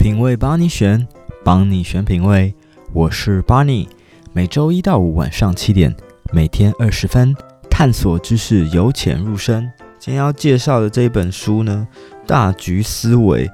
[0.00, 1.06] 品味帮你选，
[1.44, 2.54] 帮你选品味，
[2.94, 3.86] 我是 Barney。
[4.32, 5.94] 每周一到五晚上七点，
[6.32, 7.34] 每天二十分，
[7.68, 9.70] 探索知识，由浅入深。
[9.98, 11.86] 今天要介绍的这一本书呢，
[12.26, 13.46] 《大局思维》。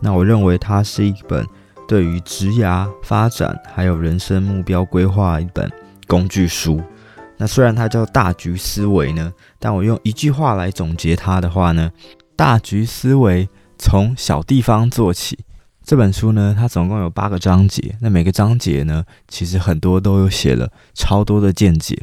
[0.00, 1.46] 那我认为它是一本
[1.86, 5.70] 对于职涯发展还有人生目标规划一本
[6.08, 6.82] 工具书。
[7.36, 11.92] 那虽然它叫大局思维呢，但我用一句话来总结它的话呢，
[12.34, 13.48] 大局思维
[13.78, 15.38] 从小地方做起。
[15.84, 17.96] 这本书呢，它总共有八个章节。
[18.00, 22.00] 那每个章节呢，其实很多都有写了超多的见解。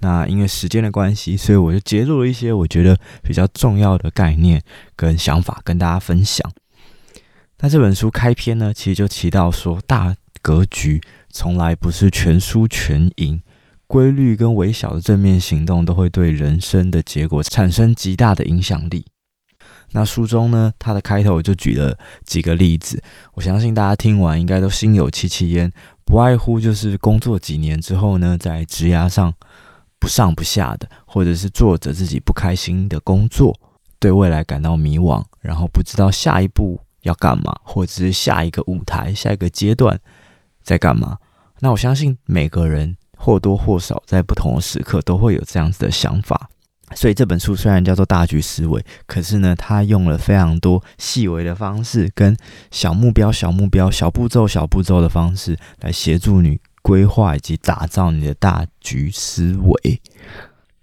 [0.00, 4.62] 那因为时间的关系，所以我就截录了一些我觉得比较重要的概念
[4.96, 6.50] 跟想法跟大家分享。
[7.60, 13.42] 那这本书开篇呢，其实就提到说，大格局从来不是全输全赢，
[13.86, 19.04] 规律跟微小的正面行动都会对人生的结果产生极大的影响力。
[19.92, 23.02] 那书中呢，它的开头就举了几个例子，
[23.34, 25.72] 我相信大家听完应该都心有戚戚焉，
[26.04, 29.32] 不外乎就是工作几年之后呢，在职涯上
[29.98, 33.58] 不上不下的，或者是做着自己不开心的工作，
[33.98, 39.98] 对未来感到迷惘，然后不知道下一步要干嘛，或者是下一个舞台、下一个阶段
[40.62, 41.16] 在干嘛。
[41.60, 46.48] 那我相信每个人或多或少在不同的时刻都会有这样子的想法。
[46.94, 52.36] 所以这本书虽然叫做大局思维，可是呢，它用了非常多细微的方式，跟
[52.70, 60.00] 小目标、小目标、小步骤、小步骤的方式来协助你规划以及打造你的大局思维。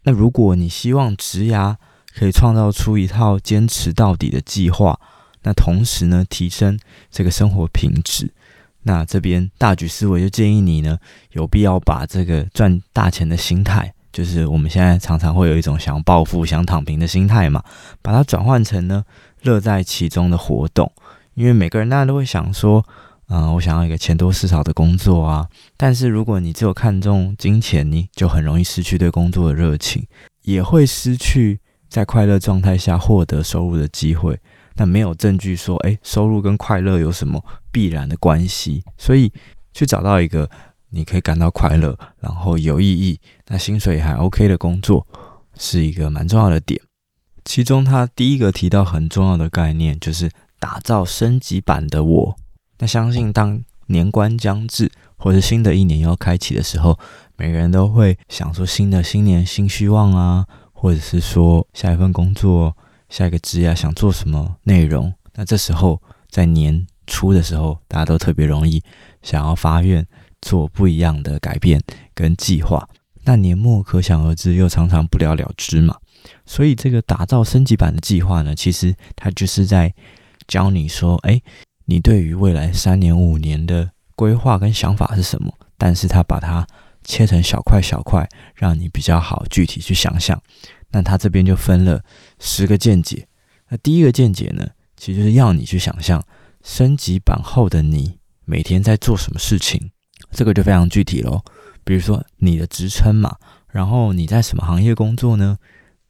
[0.03, 1.75] 那如果你希望职涯
[2.16, 5.00] 可以创造出一套坚持到底的计划，
[5.42, 8.31] 那同时呢，提升这个生活品质，
[8.84, 11.00] 那这边大局思维就建议你呢，
[11.31, 13.94] 有必要把这个赚大钱的心态。
[14.16, 17.62] 就是我们现在常常会有一种想要暴富、想躺平的心态嘛，
[18.02, 19.04] 把它转换成呢
[19.42, 20.90] 乐在其中的活动。
[21.34, 22.82] 因为每个人当然都会想说，
[23.28, 25.46] 嗯、我想要一个钱多事少的工作啊。
[25.76, 30.08] 但是如果你只有看重金钱，你就很容易失去对工作的热情，
[30.44, 31.59] 也会失去
[31.90, 34.40] 在快乐状态下获得收入的机会。
[34.75, 38.81] 那没有证据说，诶，收入跟快乐有什么必然的关系？
[38.98, 39.30] 所以
[39.74, 40.50] 去找到一个。
[40.95, 45.06] 你可以感到快乐，然后有意义，那薪水还 OK 的工作，
[45.59, 46.81] 是一个蛮重要的点。
[47.44, 52.35] 其中，他第一个提到很重要的概念，就是打造升级版的我。
[52.79, 56.97] 那相信当年关将至，或者新的一年要开启的时候，
[57.35, 62.75] 每个人都会想说新的新年新希望啊，或者是说下一份工作、
[63.09, 65.13] 下一个职业想做什么内容。
[65.33, 68.81] 那这时候在年初的时候，大家都特别容易
[69.22, 70.07] 想要发愿。
[70.45, 71.81] 做不一样的改变
[72.13, 72.88] 跟计划，
[73.23, 75.97] 那年末可想而知又常常不了了之嘛。
[76.45, 79.91] 所以这个打造升级版的计划呢，其实它就是在
[80.47, 81.41] 教你说，哎，
[81.85, 85.51] 你对于未来三年五年的规划跟想法是什么？
[85.79, 86.67] 但是它把它
[87.03, 90.39] 切成小块小块，让你比较好具体去想象。
[90.91, 92.03] 那它这边就分了
[92.38, 93.27] 十个见解。
[93.69, 96.23] 那第一个见解呢，其实就是要你去想象
[96.63, 99.89] 升级版后的你每天在做什么事情。
[100.35, 101.41] 这个就非常具体喽，
[101.85, 103.38] 比如说你的职称嘛，
[103.72, 105.57] 然后你在什么行业工作呢？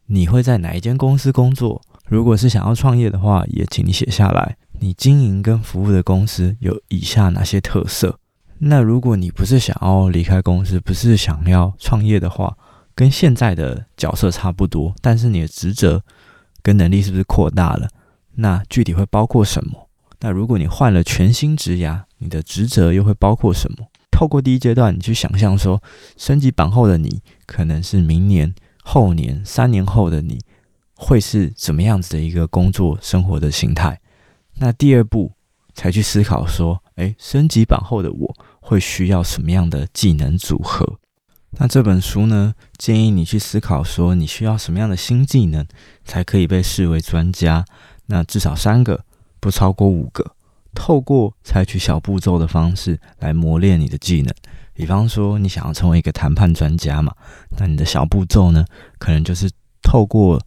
[0.08, 1.80] 你会在哪一间公司工作？
[2.08, 4.58] 如果是想要创业的话，也请你写下来。
[4.80, 8.19] 你经营跟服务的公司有以下哪些特色？
[8.58, 12.58] 那如果你不是想要离开公司，不是想要创业的话，
[12.96, 16.03] 跟现在的角色差不多，但是你的职责
[16.64, 17.88] 跟能力是不是扩大了？
[18.35, 19.90] 那具体会包括什么？
[20.19, 23.88] 那如果你换了全新职涯，你的职责又会包括什么？
[24.16, 25.84] 透过第一阶段，你去想象说，
[26.16, 30.40] 升级版后的你可能是明年、后年、三年后的你，
[30.96, 34.00] 会是怎么样子的一个工作生活的形态？
[34.59, 35.34] 那第二步
[35.74, 40.97] 才去思考说，诶，升级版后的我会需要什么样的技能组合？
[41.58, 45.68] 那这本书呢，建议你去思考说，你需要什么样的新技能
[46.06, 47.66] 才可以被视为专家？
[48.06, 49.03] 那至少三个，
[49.42, 50.35] 不超过五个。
[50.76, 54.32] 透过采取小步骤的方式来磨练你的技能，
[54.74, 57.16] 比方说你想要成为一个谈判专家嘛，
[57.58, 58.64] 那你的小步骤呢，
[59.00, 59.50] 可能就是
[59.82, 60.40] 透过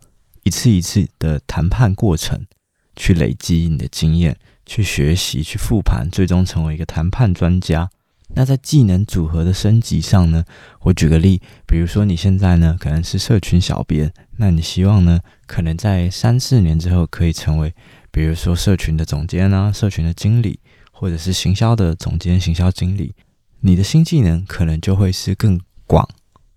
[0.44, 2.46] 一次一次的谈判过程
[2.94, 7.90] 去累积你的经验，去学习，去复盘，最终成为一个谈判专家。
[8.34, 10.44] 那在技能组合的升级上呢，
[10.82, 17.74] 我举个例，比如说你现在呢可能是社群小编，那你希望呢可能在三四年之后可以成为。
[18.10, 20.58] 比如说，社群的总监啊，社群的经理，
[20.92, 23.14] 或者是行销的总监、行销经理，
[23.60, 26.08] 你的新技能可能就会是更广、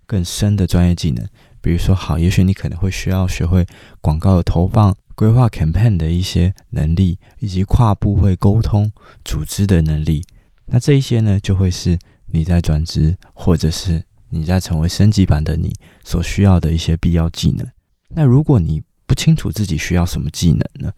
[0.05, 1.27] 更深的专业技能。
[1.61, 3.65] 比如说，好，也许你可能会需要学会
[3.99, 8.91] 广告的投放、规划 campaign 的一些能力，以及跨部会沟通、
[9.23, 10.25] 组织的能力。
[10.65, 17.67] 那这一些呢，就会是你在转职，或者是你在成为升级版的你所需要的一些必要技能。
[18.09, 20.91] 那如果你不清楚自己需要什么技能呢？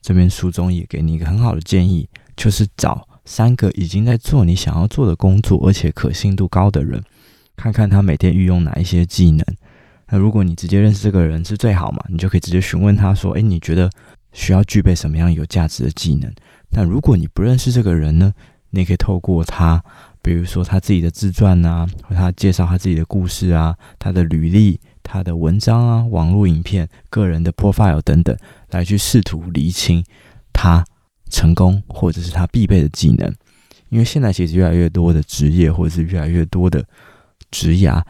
[0.00, 7.02] 这边书中也给你一个很好的建议，就是找三个已经在做你想要做的工作，而且可信度高的人，
[7.56, 9.44] 看看他每天运用哪一些技能。
[10.08, 13.88] 那如果你直接认识这个人是最好嘛，你就可以直接询问他说：“诶，你觉得
[14.32, 16.32] 需要具备什么样有价值的技能？”
[16.70, 18.32] 那如果你不认识这个人呢，
[18.70, 19.82] 你也可以透过他，
[20.22, 28.36] 比如说他自己的自传啊，或他介绍他自己的故事啊，他的履历、他的文章啊、网络影片、个人的 profile 等等，
[28.70, 30.04] 来去试图厘清
[30.52, 30.84] 他
[31.30, 33.34] 成功或者是他必备的技能。
[33.88, 36.84] 因为现在其实越来越多的职业或者是越来越多的
[37.50, 38.02] 职涯。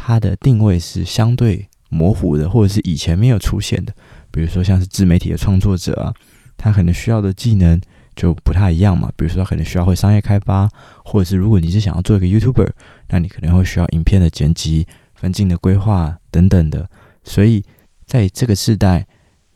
[0.00, 3.92] 它的定位是相对模糊的，或者是以前没有出现的。
[4.30, 6.14] 比如说，像是自媒体的创作者啊，
[6.56, 7.80] 他可能需要的技能
[8.14, 9.10] 就不太一样嘛。
[9.16, 10.70] 比如说，他可能需要会商业开发，
[11.04, 12.70] 或者是如果你是想要做一个 YouTuber，
[13.08, 16.88] 那你可能会需要影片的剪辑、分镜的规划等等的。
[17.24, 17.64] 所以，
[18.06, 19.04] 在这个时代，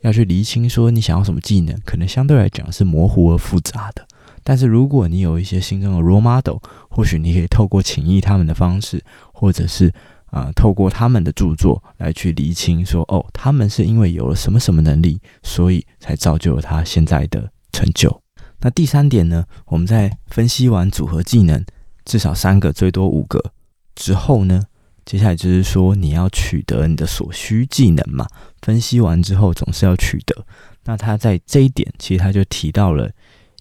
[0.03, 4.07] 要去厘清说你想要什么技能，可能相对来讲是模糊而复杂的。
[4.43, 6.57] 但是，如果你有一些心中的 role model，
[6.89, 9.03] 或许你可以透过请益他们的方式，
[9.33, 9.91] 或者是
[10.27, 18.21] 啊、透过他们的著作来去厘清说，哦，他们是因为有了什么什么能力，所以才造就了他现在的成就。
[18.59, 21.63] 那第三点呢，我们在分析完组合技能
[22.03, 23.53] 至少三个，最多五个
[23.95, 24.63] 之后呢，
[25.05, 28.27] 接下来就是说你要取得你的所需技能嘛。
[28.61, 30.45] 分析完之后总是要取得。
[30.85, 33.11] 那他在这一点，其实他就提到了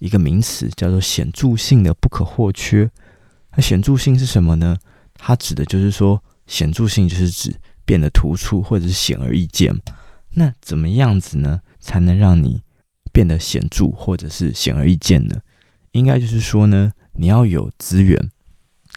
[0.00, 2.90] 一个名词，叫做显著性的不可或缺。
[3.54, 4.76] 那显著性是什么呢？
[5.14, 6.22] 它指的就是说。
[6.44, 7.54] 显著性就是指
[7.84, 9.72] 变得突出或者是显而易见。
[10.30, 12.60] 那怎么样子呢，才能让你
[13.12, 15.36] 变得显著或者是显而易见呢？
[15.92, 18.30] 应该就是说呢，你要有资源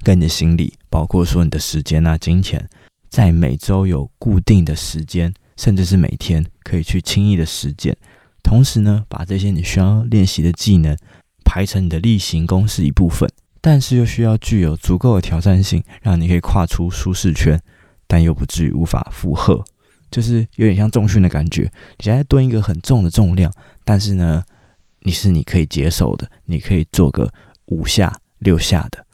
[0.06, 2.70] 跟你的心理，包括说你的时间啊、金钱，
[3.10, 7.98] 在每周有固定的时间，甚至是每天可以去轻易的实践。
[8.44, 10.96] 同时呢，把这些你需要练习的技能
[11.44, 13.28] 排成你的例行公事一部分。
[13.60, 17.60] 但是又需要具有足够的挑战性，让你可以跨出舒适圈，
[18.06, 19.66] 但又不至于无法负荷，
[20.12, 21.64] 就是有点像重训的感觉。
[21.98, 23.52] 你现在蹲一个很重的重量，
[23.84, 24.44] 但是呢，
[25.00, 27.34] 你是你可以接受的，你可以做个
[27.66, 29.05] 五下六下的，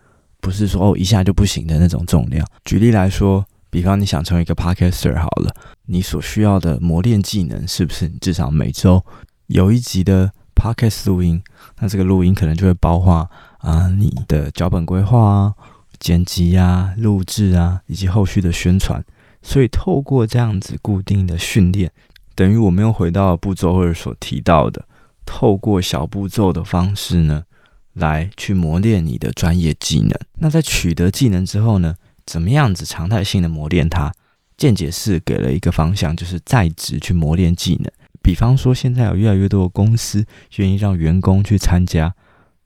[0.41, 2.45] 不是说哦一下就不行的那种重量。
[2.65, 5.55] 举例来说，比方你想成为一个 podcaster 好了，
[5.85, 9.05] 你所需要的磨练技能是不是你至少每周
[9.47, 11.41] 有一集的 podcast 录音？
[11.79, 13.29] 那这个录音可能就会包括。
[13.61, 15.53] 啊，你的脚本规划啊、
[15.99, 19.05] 剪辑啊、录制啊，以及后续的宣传，
[19.43, 21.91] 所以透过这样子固定的训练，
[22.33, 24.83] 等于我们又回到步骤二所提到的，
[25.27, 27.43] 透过小步骤的方式呢，
[27.93, 30.11] 来去磨练你的专业技能。
[30.39, 31.95] 那在取得技能之后呢，
[32.25, 34.11] 怎么样子常态性的磨练它？
[34.57, 37.91] 见解四给了一个方向，就是在职去磨练技能。
[38.21, 40.25] 比方说，现在有越来越多的公司
[40.57, 42.13] 愿意让员工去参加。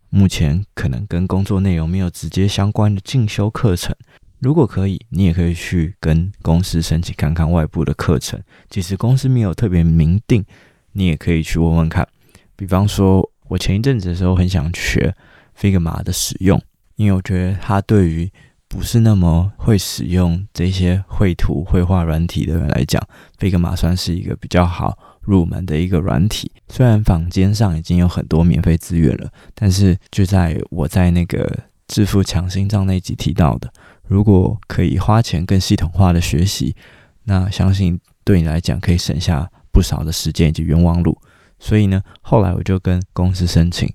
[0.09, 3.95] 目前可能跟工作内容没有直接相关的进修课程，
[4.39, 8.41] 如果可以，你也可以去跟公司申请看看外部的课程。
[8.69, 10.43] 即使公司没有特别明定，
[10.91, 12.07] 你也可以去问问看。
[12.57, 15.15] 比方说，我前一阵子的时候很想学
[15.59, 16.61] Figma 的使用，
[16.95, 18.31] 因为我觉得它对于
[18.67, 23.01] 不是那么会使用这些绘图绘画软体的人来讲
[23.39, 24.97] ，Figma 算是一个比较好。
[25.25, 31.51] 入门的一个软体，虽然坊间上已经有很多免费资源了，但是就在我在那个
[31.87, 33.73] 致富强心脏那集提到的，
[34.07, 36.75] 如果可以花钱更系统化的学习，
[37.23, 41.17] 那相信对你来讲可以省下不少的时间以及冤枉路。
[41.59, 43.91] 所以呢，后来我就跟公司申请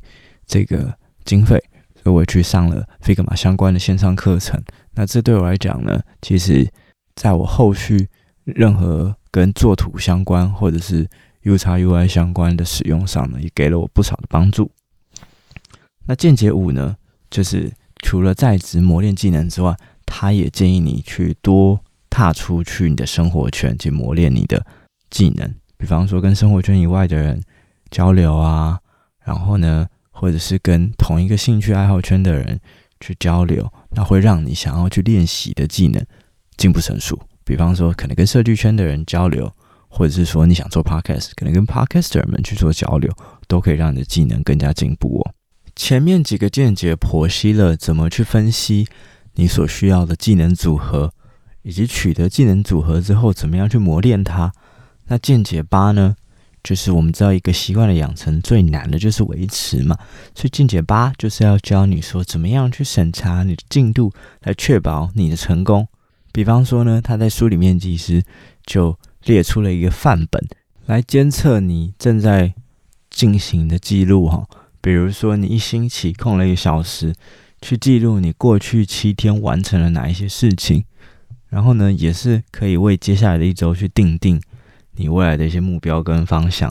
[0.47, 1.63] 这个经费，
[2.03, 4.63] 所以我去上了 Figma 相关的线上课程。
[4.95, 6.69] 那这对我来讲呢，其实
[7.15, 8.09] 在我后续
[8.45, 11.09] 任何跟作图相关或者是
[11.45, 14.71] UX/UI 相关的使用上呢，也给了我不少的帮助。
[16.07, 16.97] 那见解五呢，
[17.31, 24.67] 就是除了在职磨练技能之外，他也建议你去多踏出去你的生活圈，去磨练你的
[25.09, 25.55] 技能。
[25.77, 27.41] 比方说跟生活圈以外的人
[27.91, 28.79] 交流啊，
[29.25, 32.61] 然后呢，或者是跟同一个兴趣爱好圈的人
[33.01, 36.05] 去交流，那会让你想要去练习的技能
[36.57, 37.21] 进步成熟。
[37.45, 39.53] 比方说，可能跟设计圈的人交流，
[39.89, 43.13] 或者是说你想做 podcast，可能跟 podcaster 们去做交流，
[43.49, 45.35] 都可以让你的技能更加进步哦。
[45.75, 48.87] 前面几个见解剖析了怎么去分析
[49.35, 51.13] 你所需要的技能组合，
[51.63, 54.53] 以及取得技能组合之后怎么样去磨练它。
[55.07, 56.15] 那见解八呢，
[56.63, 59.97] 就是我们知道一个习惯的养成最难的就是维持嘛，
[60.35, 64.13] 所以进阶八就是要教你说怎么样去审查你的进度，
[64.43, 65.89] 来确保你的成功。
[66.33, 68.23] 比方说呢，他在书里面其实
[68.65, 70.41] 就列出了一个范本
[70.87, 72.55] 来监测你正在
[73.11, 74.47] 进行的记录哈，
[74.81, 77.15] 比如说你一星期空了一个小时，
[77.61, 80.85] 去记录你过去七天完成了哪一些事情，
[81.49, 84.41] 然后呢，也是可以为接下来的一周去定定
[85.01, 86.71] 你未来的一些目标跟方向。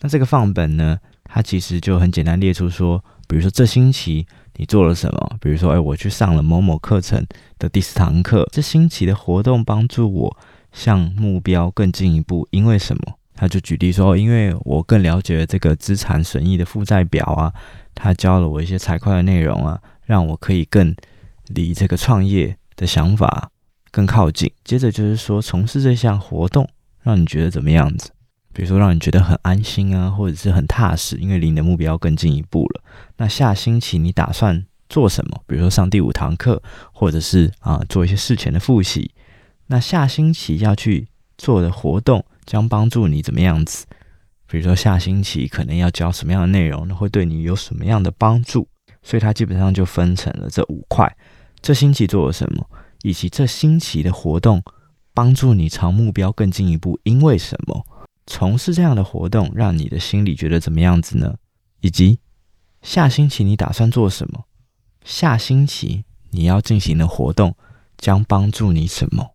[0.00, 7.24] 那这个放本呢，它其实就很简单列出说，比如说这星期你做了什么，比如说，哎，我去上了某某课程
[7.58, 10.36] 的第四堂课，这星期的活动帮助我
[10.72, 13.14] 向目标更进一步，因为什么？
[13.34, 17.52] 他就举例说，因为我更了解这个资产损益的负债表啊，
[17.94, 20.92] 他教了我一些财会的内容啊，让我可以更
[21.46, 23.50] 离这个创业的想法
[23.92, 24.50] 更靠近。
[24.64, 26.68] 接着就是说，从事这项活动，
[27.02, 28.10] 让你觉得怎么样子？
[28.52, 32.82] 比如说，让你觉得很安心啊，或者是很踏实，因为离你的目标更进一步了。
[33.16, 35.42] 那下星期你打算做什么？
[35.46, 36.62] 比如说上第五堂课，
[36.92, 39.10] 或者是啊做一些事前的复习。
[39.66, 42.24] 那下星期要去做的活动。
[42.48, 43.84] 将帮助你怎么样子？
[44.46, 48.66] 比如说下星期可能要教什么样的内容，那会对你有什么样的帮助？
[49.02, 51.14] 所以它基本上就分成了这五块：
[51.60, 52.66] 这星期做了什么，
[53.02, 54.62] 以及这星期的活动
[55.18, 57.84] 帮助你朝目标更进一步，因为什么？
[58.24, 61.34] 从事这样的活动让你的心里觉得怎么样子呢？
[61.80, 62.20] 以及
[62.82, 64.44] 下星期你打算做什么？
[65.04, 67.56] 下星期你要进行的活动
[67.96, 69.34] 将帮助你什么？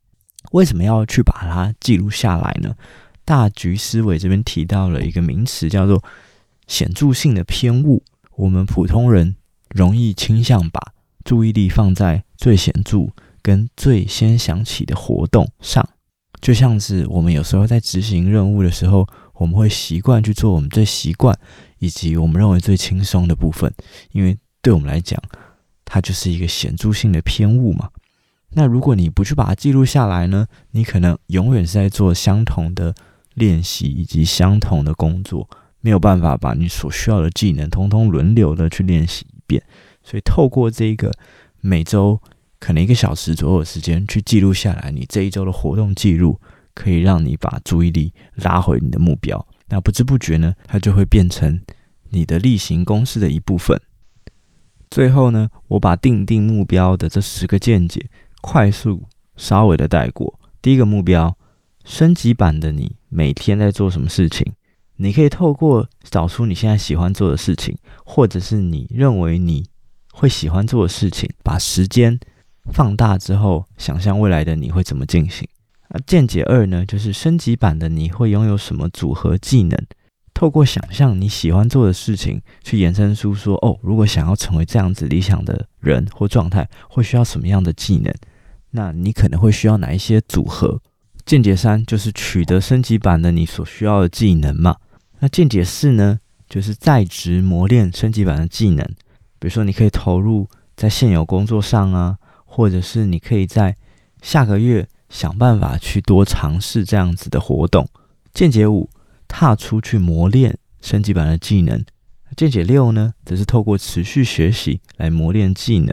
[0.53, 2.77] 为什么要去把它记录下来呢？
[3.25, 6.01] 大局思维这边提到了一个名词，叫做
[6.65, 8.01] 显著性的偏误。
[8.37, 9.35] 我们普通人
[9.67, 10.93] 容易倾向把
[11.25, 13.09] 注意力放在最显著
[13.43, 15.87] 跟最先想起的活动上，
[16.41, 21.37] 就像是我们有时候在执行任务的时候，我们会习惯去做我们最习惯
[21.77, 23.71] 以及我们认为最轻松的部分，
[24.13, 25.21] 因为对我们来讲，
[25.85, 27.89] 它就是一个显著性的偏误嘛。
[28.55, 30.47] 那如果你不去把它记录下来呢？
[30.71, 32.95] 你可能永远是在做相同的。
[33.35, 35.49] 练习以及相同的工作，
[35.81, 39.59] 没有办法把你所需要的技能通通轮流的去练习一遍。
[40.03, 41.11] 所以透过这个
[41.59, 42.21] 每周
[42.63, 46.39] 可能一个小时左右的时间去记录下来，你这一周的活动记录，
[46.73, 49.45] 可以让你把注意力拉回你的目标。
[49.67, 51.59] 那不知不觉呢，它就会变成
[52.11, 53.77] 你的例行公事的一部分。
[54.89, 59.03] 最后呢，我把定定目标的这十个见解快速
[59.35, 60.39] 稍微的带过。
[60.61, 61.37] 第一个目标。
[61.83, 64.53] 升级版的你每天在做什么事情？
[64.95, 69.65] 你可以透过找出你现在喜欢做的事情，或者是你认为你
[70.13, 72.17] 会喜欢做的事情，把时间
[72.71, 75.47] 放大之后，想象未来的你会怎么进行。
[75.89, 79.77] 那见解二呢，就是升级版的你会拥有什么组合技能？
[80.33, 88.11] 透过想象你喜欢做的事情，去延伸出说，哦，如果想要成为这样子理想的人或状态，会需要什么样的技能？
[88.71, 90.81] 那你可能会需要哪一些组合？
[91.25, 94.75] 见解三就是取得升级版的你所需要的技能嘛。
[95.19, 98.83] 那见解四呢，就是在职磨练升级版的技能。
[99.37, 102.17] 比如说，你可以投入在现有工作上啊，
[102.55, 103.75] 或者是你可以在
[104.21, 107.89] 下个月想办法去多尝试这样子的活动。
[108.31, 108.87] 见解五，
[109.27, 111.83] 踏出去磨练升级版的技能。
[112.37, 115.91] 见解六呢，则是透过持续学习来磨练技能。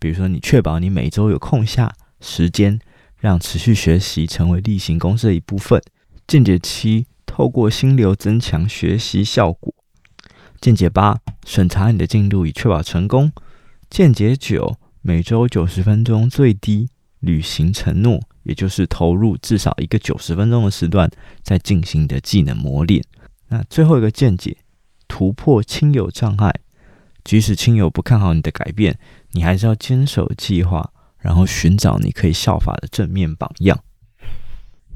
[0.00, 2.80] 比如说，你确保你每周有空下时间。
[3.16, 5.80] 让持续学习成为例行公事的一部分。
[6.26, 9.72] 见解七，透过心流增强学习效果。
[10.60, 13.32] 见解八，审查你的进度以确保成功。
[13.88, 16.88] 见解九，每周九十分钟最低
[17.20, 21.10] 履行承诺，也就是投入至少一个九十分钟的时段
[21.42, 23.04] 在进行的技能磨练。
[23.48, 24.56] 那最后一个见解，
[25.06, 26.54] 突破亲友障碍，
[27.22, 28.98] 即使亲友不看好你的改变，
[29.32, 30.90] 你还是要坚守计划。
[31.18, 33.82] 然后寻找你可以效法的正面榜样。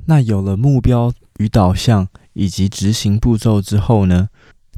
[0.07, 4.29] 那有了目标与导向以及执行步骤之后呢，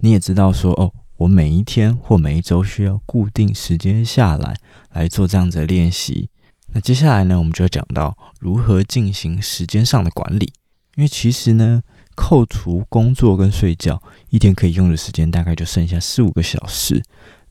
[0.00, 4.56] 你也知道说哦，我每一天或每一周需要固定时间下来
[4.92, 6.30] 来做这样子的练习。
[6.72, 10.50] 那接下来呢，我们就要讲到如何进行时间上的管理。
[10.96, 11.82] 因为其实呢，
[12.16, 17.02] 扣除工作跟睡觉，一天可以用的时间大概就剩下四五个小时。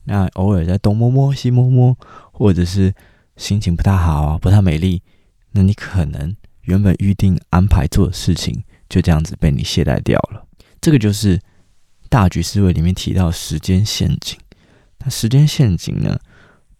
[0.02, 1.96] 那偶尔在东摸摸西摸摸，
[2.32, 2.92] 或者是
[3.36, 5.00] 心情不太好啊，不太美丽，
[5.52, 10.44] 那你可能原本预定安排做的事情就这样子被你懈怠掉了。
[10.80, 11.40] 这个就是
[12.10, 14.38] 大局思维里面提到时间陷阱。
[14.98, 16.18] 那时间陷阱呢，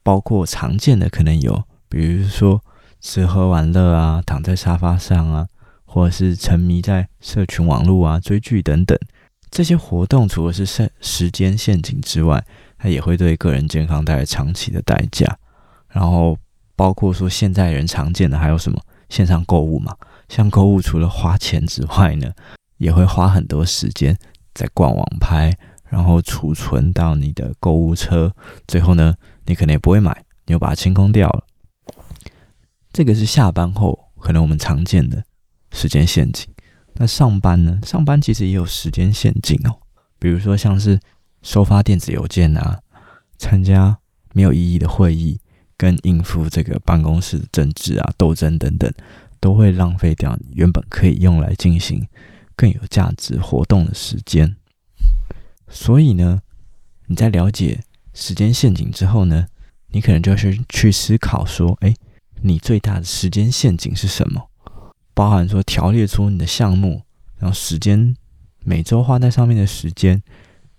[0.02, 2.62] 包括常见的可能有，比如说
[3.00, 5.46] 吃喝玩乐啊，躺在沙发上啊，
[5.86, 8.98] 或者是沉迷在社群网络啊、追剧等等。
[9.50, 12.44] 这些活动除了是时时间陷阱之外，
[12.76, 15.38] 它也会对个人健康带来长期的代价。
[15.88, 16.36] 然后
[16.76, 19.96] 包括说现在人常见的还有什么线上购物嘛，
[20.28, 22.30] 像购物除了花钱之外呢，
[22.76, 24.16] 也会花很多时间
[24.54, 25.56] 在逛网拍，
[25.88, 28.34] 然后储存到你的购物车，
[28.66, 29.14] 最后呢，
[29.46, 31.44] 你可能也不会买，你又把它清空掉了。
[32.92, 35.24] 这个是下班后可能我们常见的
[35.72, 36.46] 时间陷阱。
[36.94, 37.80] 那上班呢？
[37.84, 39.78] 上班其实也有时间陷阱哦。
[40.18, 41.00] 比如说像是
[41.42, 42.80] 收发电子邮件啊，
[43.38, 43.96] 参加
[44.34, 45.40] 没有意义的会议，
[45.76, 48.92] 跟应付这个办公室的政治啊斗争等等，
[49.38, 52.06] 都会浪费掉原本可以用来进行
[52.60, 54.54] 更有价值活动的时间。
[55.66, 56.42] 所以呢，
[57.06, 57.80] 你在了解
[58.12, 59.46] 时间陷阱之后呢，
[59.92, 61.94] 你可能就是去思考说，哎，
[62.42, 64.50] 你最大的时间陷阱是什么？
[65.14, 67.00] 包含说条列出你的项目，
[67.38, 68.14] 然后时间
[68.62, 70.22] 每周花在上面的时间，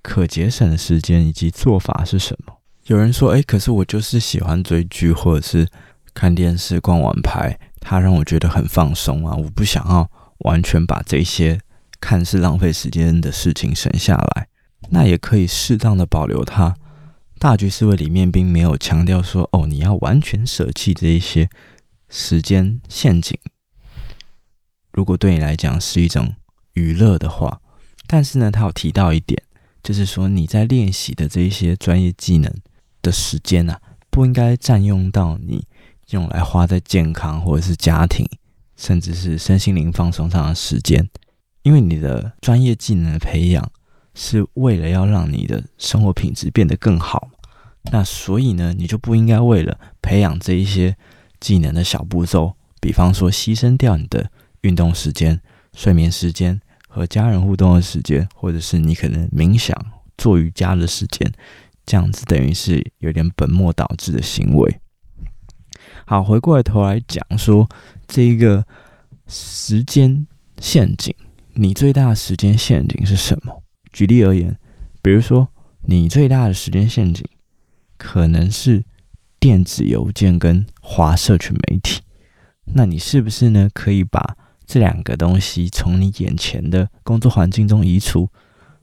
[0.04, 2.58] 可节省的时间以及做法是什么？
[2.86, 5.68] 有人说：“哎，可是我就是喜欢追剧或者是
[6.14, 9.36] 看电视、逛网拍，它让我觉得很放松啊！
[9.36, 10.10] 我不想要
[10.40, 11.60] 完全把这些
[12.01, 14.50] 看似浪费时间的事情省下来，
[14.89, 16.75] 那也可以适当的保留它。
[17.39, 21.50] 大局思维里面并没有强调说，哦，你要完全舍弃这一些
[22.10, 23.38] 时间陷阱。”
[24.91, 26.36] 如果对你来讲是一种
[26.74, 27.62] 娱乐的话，
[28.08, 29.41] 但是呢，他有提到一点，
[29.81, 32.53] 就是说你在练习的这一些专业技能
[33.01, 33.79] 的时间啊，
[34.10, 35.65] 不应该占用到你
[36.10, 38.27] 用来花在健康或者是家庭，
[38.75, 41.10] 甚至是身心灵放松上的时间，
[41.63, 43.72] 因为你的专业技能的培养
[44.13, 47.30] 是为了要让你的生活品质变得更好，
[47.91, 50.96] 那所以呢，你就不应该为了培养这一些
[51.39, 54.32] 技能的小步骤，比方说牺牲掉你的。
[54.62, 55.41] 运动时间、
[55.74, 59.75] 睡眠时间和家人互动的时间，或者是你可能冥想、
[60.20, 61.34] 做瑜伽的时间，
[61.84, 64.80] 这样子等于是有点本末倒置的行为。
[66.05, 67.68] 好，回过头来讲说
[68.07, 68.64] 这一个
[69.25, 70.27] 时间
[70.59, 71.12] 陷阱，
[71.53, 73.64] 你最大的时间陷阱是什么？
[73.92, 74.57] 举例而言，
[75.01, 75.50] 比如说
[75.83, 77.25] 你最大的时间陷阱
[77.98, 78.83] 可能是
[79.40, 82.01] 电子邮件跟华社群媒体，
[82.74, 83.70] 那你是不是呢？
[83.74, 88.29] 可以把这两个东西从你眼前的工作环境中移除，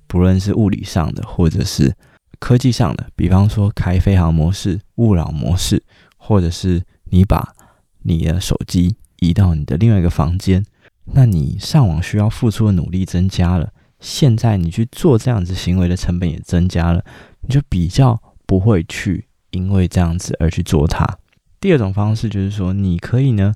[0.07, 1.97] 不论是物理上的，或者是
[2.39, 5.83] 科技上的，比方说开飞行模式、勿扰模式，
[6.19, 7.55] 或者是你把
[8.03, 10.65] 你的手机移到你的另外一个房间，
[11.13, 17.05] 那你上网需要付出的努力增加了，现在你去做这样子行为的成本也增加了，
[17.41, 21.19] 你就比较不会去因为这样子而去做它。
[21.61, 23.55] 第二种方式就是说，你可以呢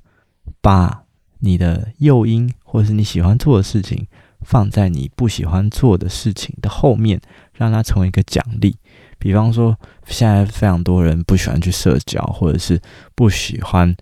[0.61, 1.03] 把
[1.39, 4.07] 你的诱因，或者是你喜欢做的事情，
[4.41, 7.21] 放在你不喜欢做的事情的后面，
[7.53, 8.75] 让它成为一个奖励。
[9.17, 12.81] 比方说，现在非常多人不喜欢去社交，或者是
[13.15, 13.95] 不喜欢。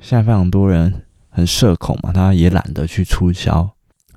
[0.00, 3.70] 现在非常多人很社恐嘛，他也懒得去出销。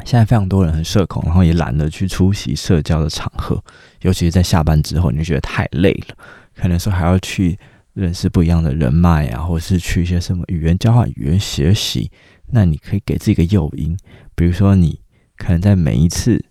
[0.03, 3.63] 现在非常多人很社恐，然后也懒得去出席社交的场合，
[4.01, 6.17] 尤其是在下班之后，你就觉得太累了，
[6.55, 7.57] 可能说还要去
[7.93, 12.11] 认识不一样的人脉啊，或是去一些什么语言交换、语言学习。
[12.47, 13.97] 那你可以给自己一个诱因，
[14.35, 14.99] 比如说你
[15.37, 16.43] 可能在每一次、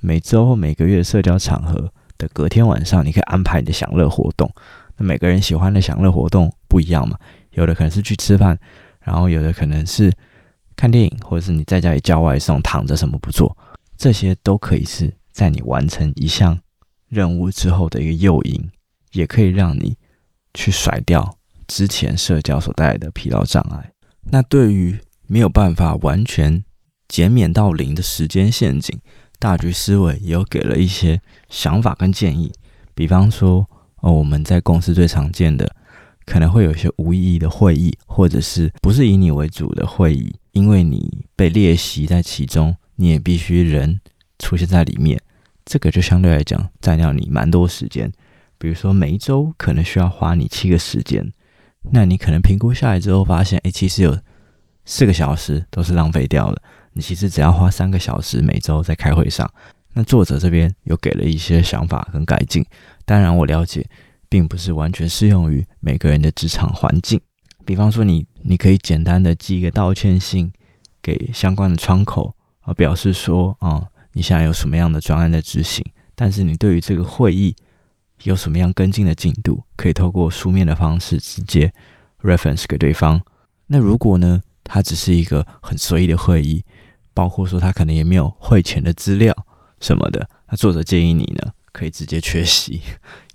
[0.00, 4.52] 每周或每个月社交场合的隔天晚上，你可以安排你的享乐活动。
[4.98, 7.16] 那每个人喜欢的享乐活动不一样嘛，
[7.52, 8.58] 有的可能是去吃饭，
[9.08, 10.12] 然后有的可能是
[10.76, 13.56] 看电影，或者是你在家里叫外送，躺着什么不做，
[13.96, 16.58] 这些都可以是在你完成一项
[17.08, 18.70] 任务之后的一个诱因，
[19.12, 19.96] 也可以让你
[20.52, 23.90] 去甩掉之前社交所带来的疲劳障碍。
[24.30, 26.62] 那对于没有办法完全
[27.08, 29.00] 减免到零的时间陷阱，
[29.38, 31.18] 大局思维也有给了一些
[31.48, 32.52] 想法跟建议。
[32.94, 33.66] 比方说，
[34.02, 35.74] 哦，我们在公司最常见的，
[36.28, 43.98] 可能会有一些无意义的会议，或者是不是以你为主的会议，因为你被列席在其中，你也必须人
[44.38, 45.18] 出现在里面，
[45.64, 48.12] 这个就相对来讲占掉你蛮多时间。
[48.58, 51.32] 比如说，每一周可能需要花你七个时间，
[51.92, 54.18] 那你可能评估下来之后发现，哎，其实有。
[54.90, 56.62] 四个小时都是浪费掉了。
[56.94, 59.46] 你其实只要花三个小时每周在开会上。
[59.92, 62.64] 那作者这边有给了一些想法跟改进。
[63.04, 63.86] 当然，我了解，
[64.28, 67.20] 并不是完全适用于每个人的职场环境。
[67.64, 70.50] 比方说你，你可以简单的寄一个道歉信
[71.02, 77.54] 给相关的窗口，啊，表示说，啊，你现在有什么样的专案在执行，但是你对于这个会议
[78.22, 81.72] 有什么样跟进的进度，可以透过书面的方式直接
[82.22, 83.20] reference 给对方。
[83.66, 86.64] 那如果呢，它只是一个很随意的会议，
[87.12, 89.34] 包括说他可能也没有会前的资料，
[89.80, 90.28] 什么的。
[90.48, 92.80] 那作者建议你呢，可以直接缺席，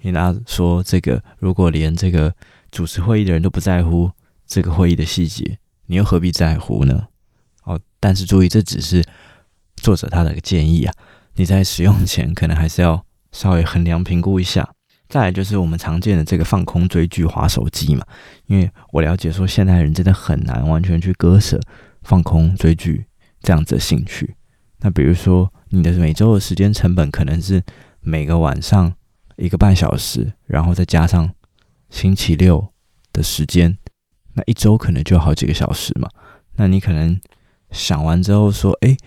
[0.03, 2.33] 因为他说这个如果连这个
[2.71, 4.11] 主持会议的人都不在乎
[4.45, 7.07] 这个会议的细节，你又何必在乎呢？
[7.63, 9.03] 哦，但是注意，这只是
[9.77, 10.93] 作者他的一个建议啊，
[11.35, 14.69] 你在使用前可能还是要稍微衡量评估一下。
[15.07, 18.05] 再来就是我们常见的这个放空追剧、划手机嘛，
[18.47, 21.61] 因为我了解说现代人真的很难完全去割舍
[22.01, 23.05] 放空追剧
[23.41, 24.35] 这样子的兴趣。
[24.79, 27.63] 那比如说你的每周的时间成本可能是
[28.01, 28.93] 每个晚上
[29.37, 31.33] 一个半小时，然后再加上
[31.89, 32.73] 星期六
[33.11, 33.77] 的时间，
[34.33, 36.09] 那一周可能就好几个小时嘛。
[36.55, 37.19] 那你可能
[37.71, 38.97] 想完之后说，诶，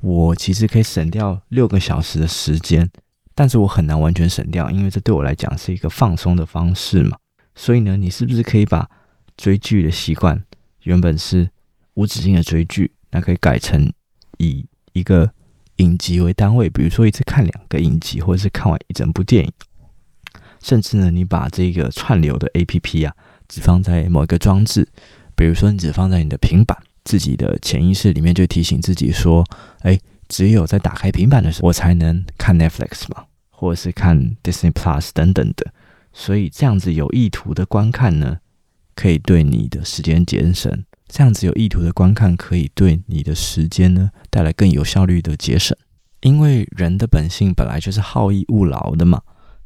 [0.00, 2.90] 我其实可以省掉六个小时的时间。
[3.36, 7.18] 但是我很难完全省掉，因为这对我来讲是一个放松的方式嘛。
[7.56, 8.88] 所以呢，你是不是可以把
[9.36, 10.40] 追剧的习惯，
[10.84, 11.50] 原本是
[11.94, 13.92] 无止境的追剧，那可以改成
[14.38, 15.32] 以一个
[15.76, 19.52] 影集为单位，比如说一次看两个影集，或者是看完一整部电影。
[20.64, 23.14] 甚至呢，你把这个串流的 APP 啊，
[23.46, 24.88] 只放在某一个装置，
[25.36, 29.44] 比如说你只放在你的平板，自己的潜意识里面就提醒自己说，
[29.82, 30.00] 哎。
[30.26, 35.70] 只有在打开平板的时候，我才能看 Netflix 嘛，或者是看 Disney Plus 等等的。
[36.14, 38.38] 所以这样子有意图的观看呢，
[38.96, 40.82] 可以对你的时间节省。
[41.08, 45.76] 这样子有意图的观看，可以对你的时间呢带来更有效率的节省。
[46.22, 49.20] 因为人的本性本来就是好逸恶劳的嘛。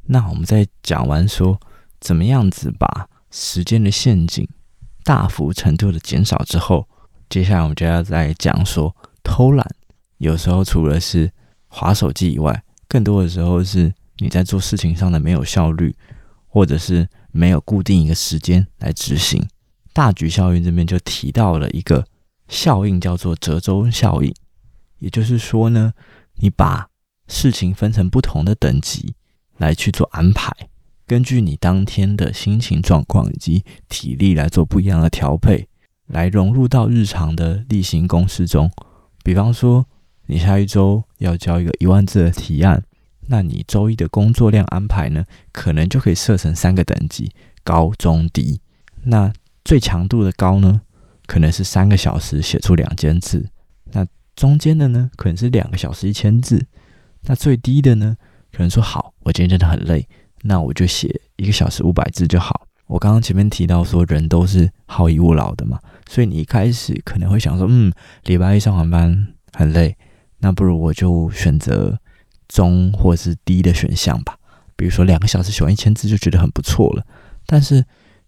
[0.09, 1.61] 那我们在讲完说
[2.01, 4.49] 怎么样子把时间的陷阱
[5.05, 6.89] 大幅程度的减少之后，
[7.29, 9.67] 接下来我们就要再讲说偷懒。
[10.17, 11.31] 有时候除了是
[11.69, 15.95] 滑手机以外，更多的时候是你在做事情上的没有效率，
[16.47, 19.47] 或者是没有固定一个时间来执行。
[19.93, 22.07] 大局效应这边就提到了一个
[22.49, 24.35] 效应，叫做折中效应。
[24.99, 25.93] 也就是说呢，
[26.37, 26.89] 你把
[27.29, 29.15] 事情分成不同的等级
[29.59, 30.51] 来去做安排，
[31.07, 35.69] 根据你当天的心情状况以及体力来做不一样的调配，
[36.07, 38.71] 来融入到日常的例行公事中。
[39.23, 39.87] 比方说，
[40.27, 42.83] 你下一周要交一个一万字的提案，
[43.27, 47.31] 那你周一的工作量安排呢，可能就可以设成三个等级：
[47.63, 48.61] 高、中、低。
[49.05, 49.33] 那
[49.65, 50.81] 最强度的高呢，
[51.27, 53.41] 可能是三个小时写出两千字；
[53.93, 56.59] 那中间的呢，可能是两个小时一千字；
[57.23, 58.17] 那最低的呢，
[58.53, 60.09] 可能说好，我今天真的很累，
[60.41, 62.67] 那我就写一个小时五百字就好。
[62.87, 67.93] 我刚刚前面提到说，人都是好逸恶劳的嘛，所以你一开始可能会想说，嗯，
[68.25, 69.95] 礼拜一上完班很累。
[70.39, 71.99] 那不如我就选择
[72.49, 74.35] 中或是低的选项吧。
[74.77, 77.05] 比如说两个小时写完一千字就觉得很不错了。
[77.45, 77.85] 但是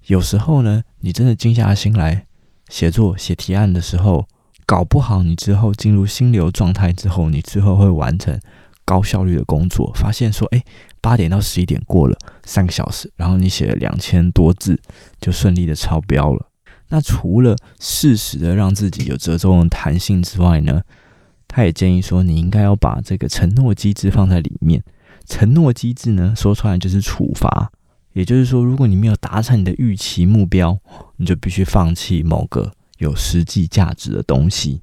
[0.09, 2.27] 有时候呢，你真的静下心来
[2.69, 4.29] 写作、写提案的时候，
[4.67, 8.39] 搞不好你之后进入心流状态之后，你之后会完成
[8.85, 9.91] 高效率的工作。
[9.95, 10.63] 发现说，哎，
[11.01, 14.81] 八点到十一点过了三个小时，然后你写了两千多字，
[15.21, 16.47] 就顺利的超标了。
[16.89, 20.83] 那除了适时的让自己有折中的弹性之外呢，
[21.47, 24.83] 他也建议说，你应该要把这个承诺机制放在里面。
[25.27, 27.71] 承诺机制呢，说出来就是处罚，
[28.15, 30.77] 也就是说，如果你没有达成你的预期目标，
[31.17, 34.81] 你就必须放弃某个有实际价值的东西，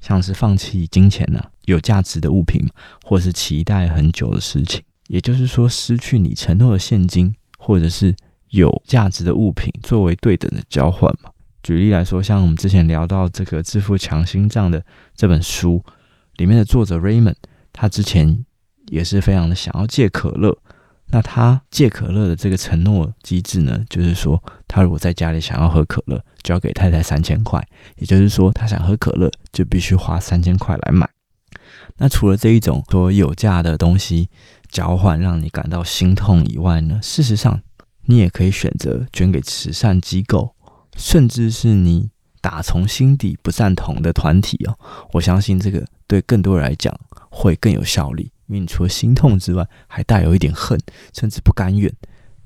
[0.00, 2.68] 像是放弃金钱呐、有价值的物品，
[3.04, 4.82] 或是期待很久的事情。
[5.08, 8.14] 也就是说，失去你承诺的现金，或者是
[8.50, 11.30] 有价值的物品作为对等的交换嘛。
[11.62, 14.84] 举例来说，像我们之前聊到这个《致富强心脏》的
[15.16, 15.82] 这本书。
[16.38, 17.36] 里面的作者 Raymond，
[17.72, 18.44] 他之前
[18.88, 20.58] 也是非常的想要戒可乐。
[21.06, 27.64] 那他戒可乐的这个承诺机制呢，就是说他如果在家里想要喝可乐，就要给太太三千块。
[27.98, 31.08] 也就是说，他想喝可乐就必须花三千块来买。
[31.98, 34.28] 那除了这一种说有价的东西
[34.74, 37.62] 交换让你感到心痛以外呢，事实上
[38.06, 40.54] 你也可以选择捐给慈善机构，
[40.96, 42.10] 甚至是你
[42.40, 44.76] 打从心底不赞同的团体哦。
[45.12, 45.86] 我相信这个。
[46.06, 46.94] 对更多人来讲
[47.30, 50.78] 会更有效力，因为你除了心痛之外，还带有一点恨，
[51.14, 51.90] 甚至不甘愿。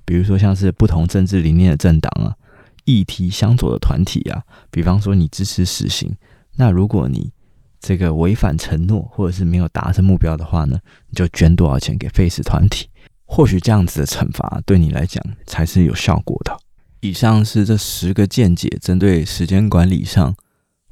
[0.04, 2.32] 比如说像是不同政治理念的政党啊，
[2.84, 6.16] 议题相左的团体啊，比方说你支持死刑，
[6.54, 7.32] 那如果你
[7.88, 12.86] 这个违反承诺或者是没有达成目标的话呢，你就捐多少钱给废死团体，
[13.24, 16.54] 或许这样子的惩罚对你来讲才是有效果的。
[17.00, 20.36] 以上是这十个见解，针对时间管理上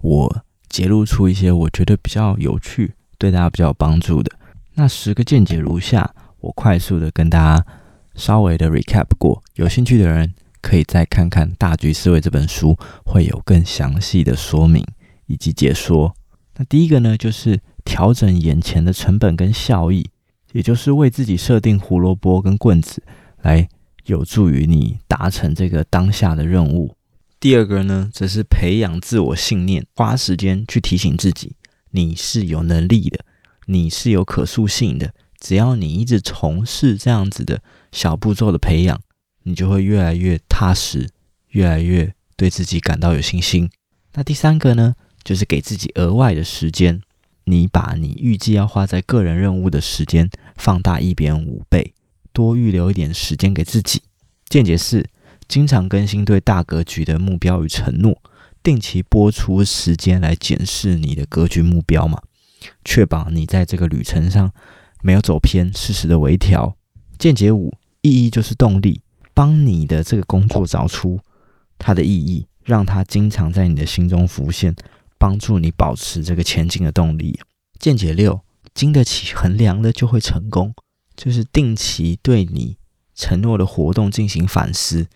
[0.00, 0.42] 我。
[0.68, 4.32] 揭露出一些我觉得比较有趣、对大家比较有帮助的
[4.74, 7.64] 那十个见解如下，我快速的跟大家
[8.14, 9.42] 稍微的 recap 过。
[9.54, 14.84] 有兴趣的人可以再看看《大局思维》这本书，会有更详细的说明
[15.26, 16.14] 以及解说。
[16.58, 20.08] 那第一个呢，就是调整眼前的成本跟效益，
[20.52, 23.02] 也就是为自己设定胡萝卜跟棍子，
[23.42, 23.68] 来
[24.06, 26.96] 有助于你达成这个当下的任务。
[27.38, 31.54] 第二个呢，则是培养自我信念，花时间去提醒自己，
[31.90, 33.20] 你是有能力的，
[33.66, 35.12] 你是有可塑性的。
[35.38, 38.98] 只要你一直从事这样子的小步骤的培养，
[39.42, 41.10] 你就会越来越踏实，
[41.50, 43.68] 越来越对自己感到有信心。
[44.14, 44.94] 那第三个呢，
[45.26, 47.02] 就是给自己额外的时间，
[47.46, 51.92] 你把你预计要花在个人任务的时间放大一点五倍，
[52.32, 54.02] 多预留一点时间给自己。
[54.48, 55.04] 见解四，
[55.48, 58.22] 经常更新对大格局的目标与承诺，
[58.62, 62.22] 定期拨出时间来检视你的格局目标嘛，
[62.84, 64.52] 确保你在这个旅程上。
[65.02, 66.76] 没有走偏，适时的微调。
[67.18, 69.02] 见解五，意义就是动力，
[69.34, 71.20] 帮你的这个工作找出
[71.78, 74.74] 它的意义，让它经常在你的心中浮现，
[75.18, 77.38] 帮助你保持这个前进的动力。
[77.78, 78.40] 见解六，
[78.74, 80.74] 经得起衡量的就会成功，
[81.14, 82.76] 就是定期对你
[83.14, 85.06] 承诺的活动进行反思，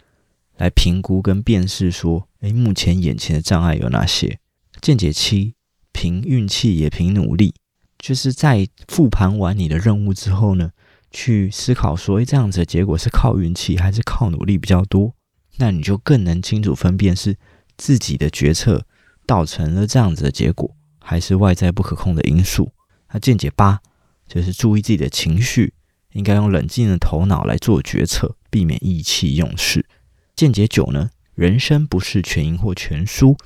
[0.57, 4.39] 来评估跟辨识说，诶，目前眼前的障碍有哪些？
[4.81, 5.55] 见解七，
[5.93, 7.55] 凭运气也凭努力。
[7.99, 10.71] 就是在复盘完你的任务之后呢，
[11.11, 15.15] 去思考说，诶，这样子的结果是靠运气还是靠努力比较多？
[15.57, 17.37] 那你就更能清楚分辨是
[17.77, 18.87] 自己的决策
[19.31, 22.73] 造成了这样子的结果，还是外在不可控的因素。
[23.13, 23.79] 那见解八
[24.27, 25.73] 就是注意自己的情绪，
[26.15, 29.87] 应该用冷静的头脑来做决策，避免意气用事。
[30.35, 33.37] 见解九呢，人生不是全赢或全输，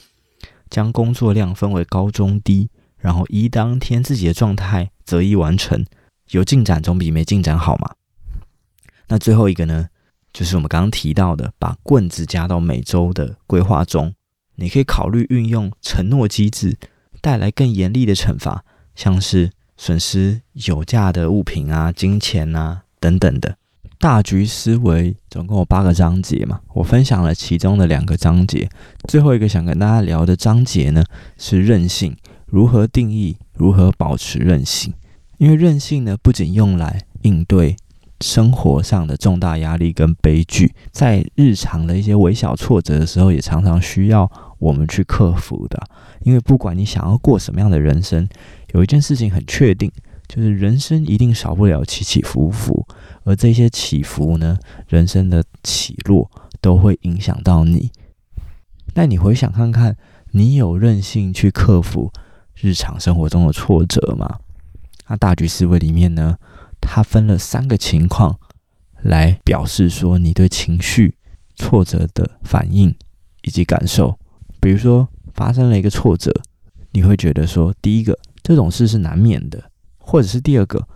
[0.71, 2.71] 将工作量分为高中低。
[2.97, 5.85] 然后依当天自己的状态择一完成，
[6.31, 7.95] 有进展总比没进展好嘛。
[9.09, 9.89] 那最后一个呢，
[10.33, 14.15] 就是我们刚刚提到的，把棍子加到每周的规划中。
[14.57, 16.77] 你可以考虑运用承诺机制，
[17.21, 18.65] 带来更严厉的惩罚，
[18.95, 23.57] 像是损失有价的物品啊、金钱啊等等的。
[23.99, 28.69] 大局思维总共有八个章节嘛，我分享了其中的两个章节。
[29.09, 31.03] 最后一个想跟大家聊的章节呢，
[31.39, 32.15] 是韧性。
[32.47, 33.37] 如何定义？
[33.55, 34.93] 如何保持韧性？
[35.39, 37.75] 因为韧性呢，不仅用来应对
[38.21, 45.83] 生活上的重大压力跟悲剧，在日常的一些微小挫折的时候，也常常需要我们去克服的。
[46.23, 48.29] 因为不管你想要过什么样的人生，
[48.73, 49.91] 有一件事情很确定，
[50.27, 52.87] 就是人生一定少不了起起伏伏，
[53.25, 57.91] 而这些起伏呢，人生的起落都会影响到你。
[58.95, 59.97] 那你回想看看，
[60.31, 62.13] 你有韧性去克服
[62.55, 64.39] 日常生活中的挫折吗，
[65.09, 66.39] 那大局思维里面呢，
[66.81, 68.39] 它分了三个情况
[69.03, 71.17] 来表示说你对情绪
[71.57, 72.95] 挫折的反应
[73.43, 74.19] 以及感受。
[74.65, 76.33] 比如说发生了一个挫折，
[76.93, 79.63] 你会觉得说，第一个这种事是难免的，
[79.99, 80.89] 或者是第二个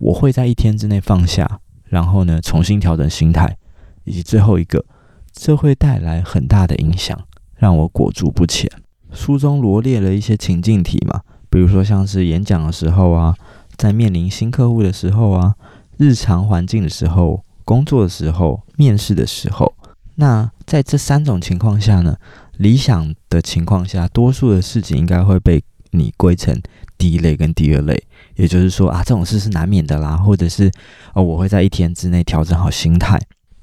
[0.00, 3.56] 我会在一天之内放下，然后呢重新调整心态，
[4.02, 4.84] 以及最后一个
[5.30, 7.16] 这会带来很大的影响，
[7.54, 8.68] 让我裹足不前。
[9.12, 13.36] 书中罗列了一些情境题嘛，比如说像是演讲的时候啊，
[13.76, 15.54] 在面临新客户的时候啊，
[15.96, 19.72] 日常环境的时候，工作的时候，面试的时候。
[20.16, 22.18] 那在这三种情况下呢，
[22.58, 26.60] 理想的情况下，多数的事情应该会被你归成
[26.96, 28.02] 第一类跟第二类，
[28.36, 30.70] 也就是说啊，这种事是难免的啦，或者是
[31.14, 33.20] 哦，我会在一天之内调整好心态。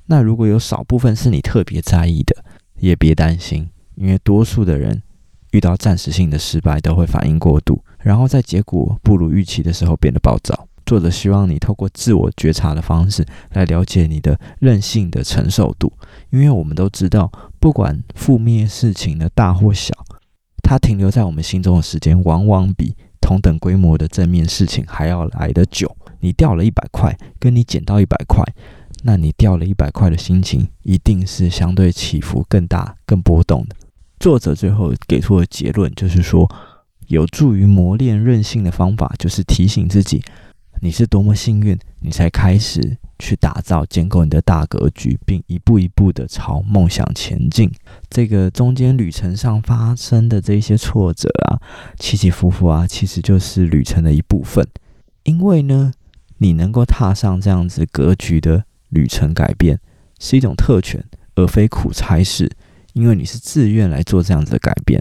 [0.08, 2.43] 那如果有少部分是你特别在意的，
[2.80, 5.02] 也别担心，因为多数的人。
[5.52, 10.67] 遇到暂时性的失败，都会反应过度，然后在结果不如预期的时候变得暴躁。
[10.86, 15.91] 作者希望你透过自我觉察的方式来了解你的韧性的承受度，
[16.30, 19.93] 因为我们都知道，不管负面事情的大或小，
[20.63, 25.95] 它停留在我们心中的时间，往往比同等规模的正面事情还要来得久。
[26.22, 28.43] 你掉了一百块，跟你捡到一百块，
[29.04, 33.76] 那你掉了一百块的心情，一定是相对起伏更大、更波动的。
[34.19, 36.50] 作者最后给出的结论就是说，
[37.08, 40.22] 有助于磨练韧性的方法，就是提醒自己，
[40.82, 47.69] 你是多么幸运，你才开始去打造、建构你的大格局，并一步一步的朝梦想前进。
[48.10, 51.60] 这个中间旅程上发生的这些挫折啊、
[51.99, 54.65] 起起伏伏啊，其实就是旅程的一部分。
[55.23, 55.91] 因为呢，
[56.38, 59.79] 你能够踏上这样子格局的旅程改变，
[60.19, 61.03] 是一种特权，
[61.36, 62.49] 而非苦差事。
[62.93, 64.99] 因为你是自愿来做这样子的改变，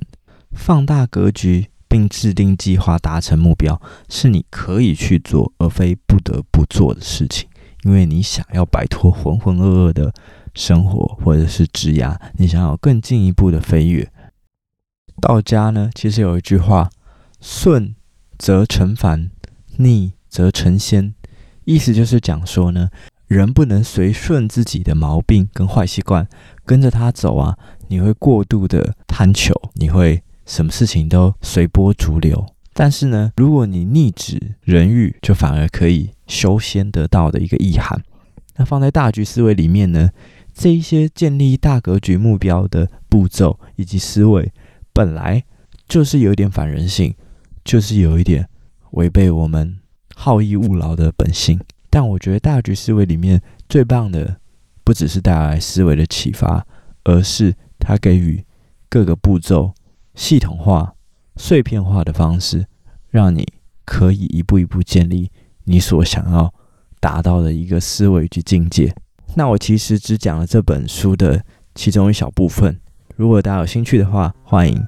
[0.53, 7.48] 放大格局并制定计划达成目标，是你可以去做而非不得不做的事情。
[7.85, 10.13] 因为你想要摆脱浑浑噩噩的
[10.55, 14.11] 生活或者是职涯，你想要更进一步的飞跃。
[15.21, 16.91] 道家呢，其实有一句话：
[17.41, 17.95] 顺
[18.39, 19.31] 则成凡，
[19.77, 21.15] 逆则成仙。
[21.65, 22.91] 意思就是讲说呢，
[23.27, 26.27] 人不能随顺自己的毛病跟坏习惯，
[26.65, 32.47] 跟着他走啊，你会过度的贪求，你会什么事情都随波逐流。
[32.81, 38.01] 但是呢，如果你逆止人欲，就反而可以修仙得道的一个意涵。
[38.55, 40.11] 那放在大局思维里面呢，
[40.55, 44.53] 这一些建立大格局目标的步骤以及思维，
[44.93, 45.43] 本来
[45.89, 47.13] 就是有一点反人性，
[47.65, 48.49] 就是有一点
[48.93, 49.81] 违背我们
[50.15, 51.59] 好逸恶劳的本性。
[51.91, 54.39] 但我觉得大局思维里面最棒的，
[54.85, 56.65] 不只是带来思维的启发，
[57.03, 58.45] 而是它给予
[58.89, 59.75] 各个步骤
[60.15, 60.95] 系统化、
[61.35, 62.67] 碎片化的方式，
[63.11, 63.47] 让你
[63.85, 65.31] 可以一步一步建立
[65.65, 66.53] 你所想要
[67.01, 68.95] 达到的一个思维及境界。
[69.35, 71.43] 那我其实只讲了这本书的
[71.75, 72.79] 其中一小部分。
[73.17, 74.81] 如果大家有兴趣的话，欢迎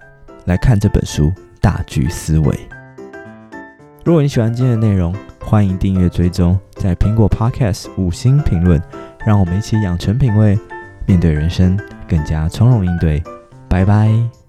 [0.45, 1.27] 来看这本书
[1.61, 2.47] 《大局思维》。
[4.05, 8.83] 如果你喜欢今天的内容，欢迎订阅追踪，在苹果 Podcast 五星评论，
[9.27, 10.59] 让我们一起养成品味，
[11.07, 11.79] 面对人生
[12.09, 13.23] 更加从容应对。
[13.69, 14.40] 拜拜。